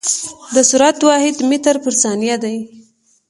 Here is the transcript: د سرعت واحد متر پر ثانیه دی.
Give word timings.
د 0.53 0.55
سرعت 0.69 0.97
واحد 1.07 1.35
متر 1.49 1.75
پر 1.83 1.93
ثانیه 2.01 2.35
دی. 2.43 2.57